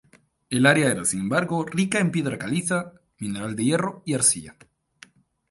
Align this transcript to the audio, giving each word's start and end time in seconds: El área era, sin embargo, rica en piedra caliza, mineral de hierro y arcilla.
El 0.49 0.65
área 0.65 0.89
era, 0.89 1.05
sin 1.05 1.19
embargo, 1.19 1.63
rica 1.63 1.99
en 1.99 2.09
piedra 2.09 2.39
caliza, 2.39 2.93
mineral 3.19 3.55
de 3.55 3.65
hierro 3.65 4.01
y 4.03 4.15
arcilla. 4.15 4.57